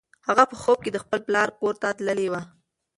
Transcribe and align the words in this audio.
هغه 0.27 0.43
په 0.51 0.55
خوب 0.61 0.77
کې 0.83 0.91
د 0.93 0.97
خپل 1.03 1.19
پلار 1.27 1.49
کور 1.59 1.73
ته 1.81 1.87
تللې 1.97 2.27
وه. 2.31 2.41